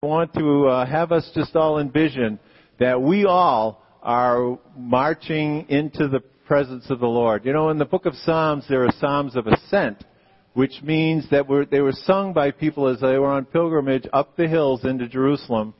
I 0.00 0.06
want 0.06 0.32
to 0.34 0.68
uh, 0.68 0.86
have 0.86 1.10
us 1.10 1.28
just 1.34 1.56
all 1.56 1.80
envision 1.80 2.38
that 2.78 3.02
we 3.02 3.24
all 3.24 3.82
are 4.00 4.56
marching 4.76 5.68
into 5.68 6.06
the 6.06 6.20
presence 6.46 6.88
of 6.88 7.00
the 7.00 7.08
Lord. 7.08 7.44
You 7.44 7.52
know, 7.52 7.70
in 7.70 7.78
the 7.78 7.84
book 7.84 8.06
of 8.06 8.14
Psalms, 8.14 8.64
there 8.68 8.84
are 8.84 8.92
Psalms 9.00 9.34
of 9.34 9.48
ascent, 9.48 10.04
which 10.54 10.82
means 10.84 11.28
that 11.32 11.48
we're, 11.48 11.64
they 11.64 11.80
were 11.80 11.90
sung 11.90 12.32
by 12.32 12.52
people 12.52 12.86
as 12.86 13.00
they 13.00 13.18
were 13.18 13.26
on 13.26 13.44
pilgrimage 13.46 14.06
up 14.12 14.36
the 14.36 14.46
hills 14.46 14.84
into 14.84 15.08
Jerusalem. 15.08 15.74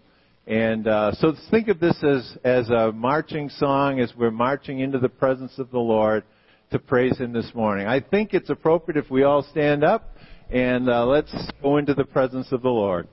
And 0.49 0.89
uh, 0.89 1.13
so 1.13 1.35
think 1.53 1.69
of 1.69 1.79
this 1.79 2.03
as, 2.03 2.39
as 2.43 2.69
a 2.71 2.91
marching 2.91 3.49
song 3.51 4.01
as 4.01 4.13
we're 4.19 4.33
marching 4.33 4.81
into 4.81 4.99
the 4.99 5.09
presence 5.09 5.61
of 5.61 5.71
the 5.71 5.79
Lord 5.79 6.25
to 6.73 6.81
praise 6.81 7.19
Him 7.19 7.33
this 7.33 7.53
morning. 7.55 7.87
I 7.87 8.01
think 8.01 8.35
it's 8.35 8.51
appropriate 8.51 8.97
if 8.99 9.13
we 9.13 9.23
all 9.23 9.45
stand 9.45 9.85
up 9.85 10.17
and 10.51 10.91
uh, 10.91 11.07
let's 11.07 11.33
go 11.63 11.77
into 11.77 11.95
the 11.95 12.05
presence 12.05 12.51
of 12.51 12.63
the 12.63 12.69
Lord. 12.69 13.07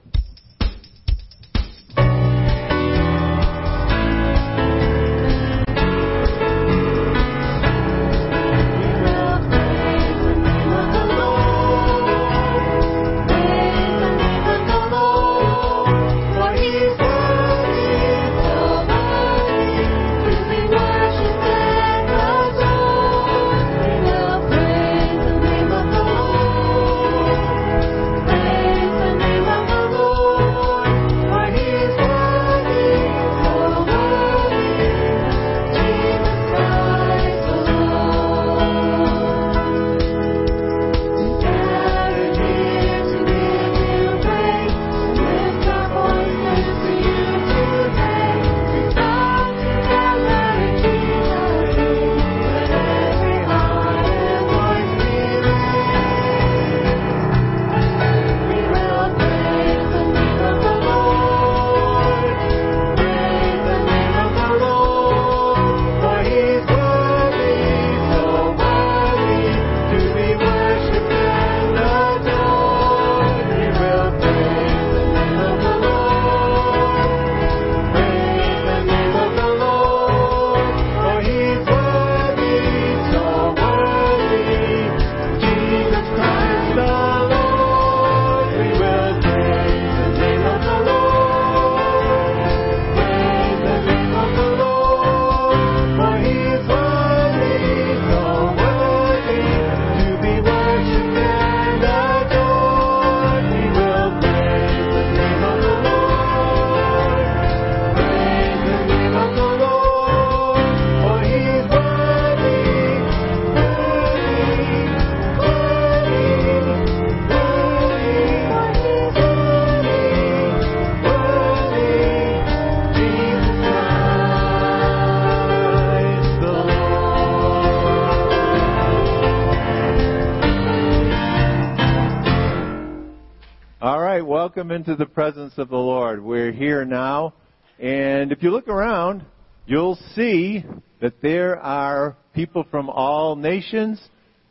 Welcome 134.46 134.70
into 134.70 134.96
the 134.96 135.08
presence 135.08 135.54
of 135.58 135.70
the 135.70 135.76
Lord. 135.76 136.24
We're 136.24 136.52
here 136.52 136.86
now, 136.86 137.34
and 137.80 138.32
if 138.32 138.44
you 138.44 138.52
look 138.52 138.68
around, 138.68 139.26
you'll 139.66 139.98
see 140.14 140.64
that 141.02 141.20
there 141.24 141.58
are 141.58 142.16
people 142.36 142.64
from 142.70 142.88
all 142.88 143.36
nations, 143.36 144.00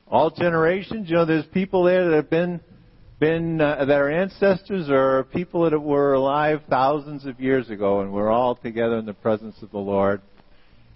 all 0.09 0.31
generations. 0.31 1.09
You 1.09 1.15
know, 1.15 1.25
there's 1.25 1.47
people 1.47 1.85
there 1.85 2.11
that 2.11 2.17
have 2.17 2.29
been 2.29 2.61
been 3.21 3.61
uh, 3.61 3.85
that 3.85 3.97
are 3.97 4.11
ancestors 4.11 4.91
or 4.91 5.29
people 5.33 5.71
that 5.71 5.79
were 5.79 6.15
alive 6.15 6.63
thousands 6.69 7.25
of 7.25 7.39
years 7.39 7.71
ago, 7.71 8.01
and 8.01 8.13
we're 8.13 8.33
all 8.33 8.57
together 8.57 8.97
in 8.97 9.07
the 9.07 9.15
presence 9.15 9.55
of 9.63 9.71
the 9.71 9.79
Lord. 9.79 10.21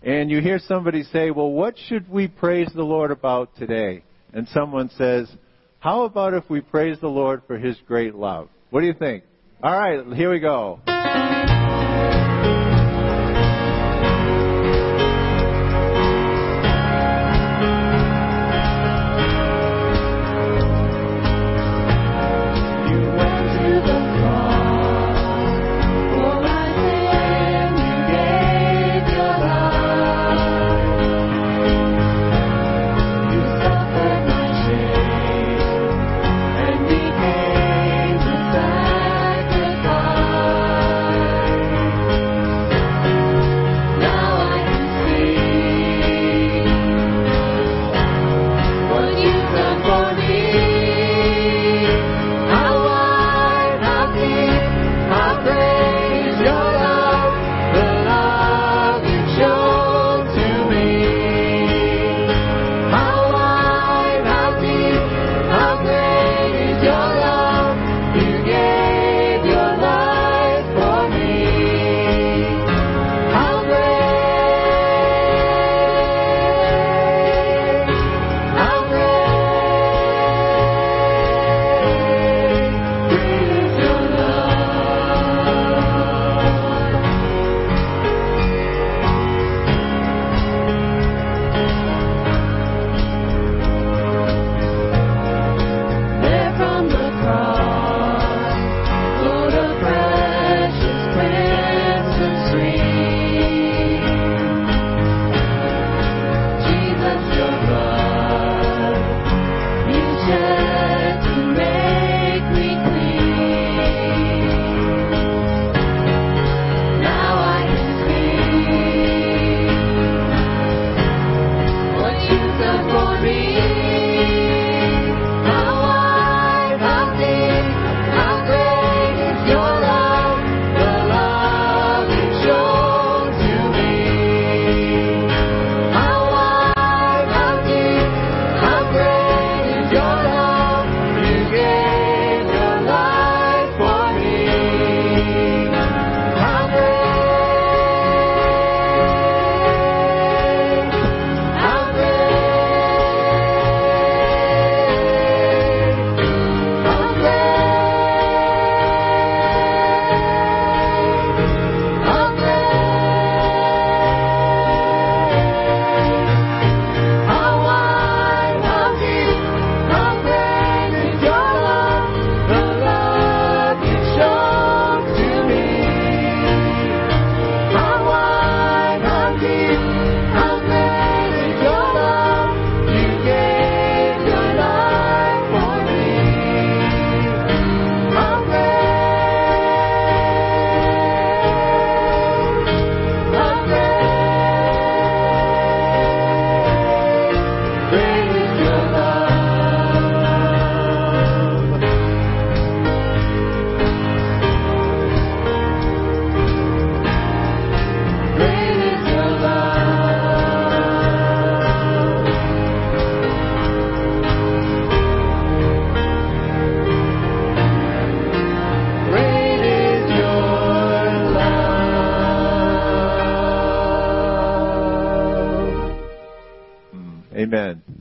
And 0.02 0.28
you 0.28 0.40
hear 0.40 0.58
somebody 0.58 1.04
say, 1.04 1.30
"Well, 1.30 1.52
what 1.52 1.76
should 1.86 2.10
we 2.10 2.26
praise 2.26 2.72
the 2.74 2.82
Lord 2.82 3.12
about 3.12 3.54
today?" 3.54 4.02
And 4.32 4.48
someone 4.48 4.90
says, 4.98 5.30
"How 5.78 6.02
about 6.02 6.34
if 6.34 6.50
we 6.50 6.60
praise 6.60 6.98
the 7.00 7.06
Lord 7.06 7.42
for 7.46 7.58
His 7.58 7.76
great 7.86 8.16
love?" 8.16 8.48
What 8.70 8.80
do 8.80 8.86
you 8.86 8.94
think? 8.94 9.24
All 9.62 9.72
right, 9.72 10.04
here 10.14 10.30
we 10.30 10.40
go. 10.40 10.80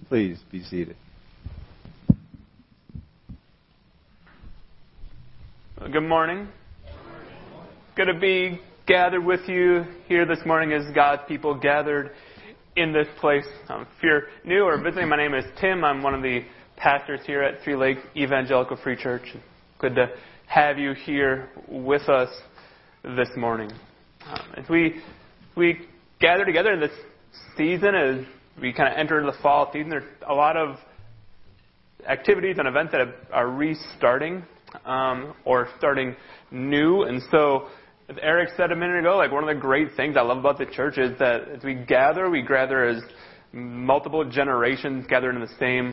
Please 0.10 0.40
be 0.50 0.64
seated. 0.64 0.96
Good 5.92 6.04
morning. 6.04 6.48
Good 7.98 8.06
to 8.06 8.18
be 8.18 8.62
gathered 8.86 9.26
with 9.26 9.42
you 9.50 9.84
here 10.08 10.26
this 10.26 10.40
morning 10.46 10.72
as 10.72 10.84
God's 10.96 11.24
people 11.28 11.60
gathered 11.60 12.12
in 12.78 12.94
this 12.94 13.08
place. 13.20 13.44
Um, 13.68 13.82
if 13.82 14.02
you're 14.02 14.24
new 14.46 14.64
or 14.64 14.82
visiting, 14.82 15.10
my 15.10 15.18
name 15.18 15.34
is 15.34 15.44
Tim. 15.60 15.84
I'm 15.84 16.02
one 16.02 16.14
of 16.14 16.22
the 16.22 16.46
pastors 16.78 17.20
here 17.26 17.44
at 17.44 17.62
Three 17.66 17.76
Lake 17.76 17.98
Evangelical 18.16 18.78
Free 18.82 18.96
Church. 18.96 19.24
Good 19.78 19.96
to 19.96 20.08
have 20.46 20.78
you 20.78 20.94
here 20.94 21.50
with 21.68 22.08
us 22.08 22.30
this 23.04 23.30
morning. 23.36 23.72
Um, 24.26 24.40
as 24.56 24.70
we 24.70 25.02
we 25.58 25.82
gather 26.22 26.46
together 26.46 26.72
in 26.72 26.80
this 26.80 26.92
season, 27.58 27.94
as 27.94 28.26
we 28.62 28.74
kind 28.74 28.92
of 28.92 28.98
enter 28.98 29.24
the 29.24 29.38
fall 29.42 29.70
season, 29.72 29.90
there's 29.90 30.04
a 30.28 30.34
lot 30.34 30.58
of 30.58 30.78
activities 32.08 32.58
and 32.60 32.68
events 32.68 32.94
that 32.94 33.02
are 33.32 33.50
restarting 33.50 34.44
um, 34.86 35.34
or 35.46 35.70
starting 35.78 36.16
new, 36.52 37.04
and 37.04 37.22
so 37.32 37.68
as 38.10 38.16
Eric 38.22 38.50
said 38.56 38.72
a 38.72 38.76
minute 38.76 39.00
ago, 39.00 39.18
like 39.18 39.32
one 39.32 39.44
of 39.44 39.54
the 39.54 39.60
great 39.60 39.90
things 39.98 40.16
I 40.18 40.22
love 40.22 40.38
about 40.38 40.58
the 40.58 40.66
church 40.66 40.98
is 40.98 41.18
that 41.20 41.50
as 41.50 41.64
we 41.64 41.74
gather, 41.74 42.30
we 42.30 42.42
gather 42.42 42.86
as 42.86 43.04
multiple 43.52 44.24
generations 44.24 45.06
gathered 45.10 45.36
in 45.36 45.42
the 45.42 45.54
same 45.60 45.86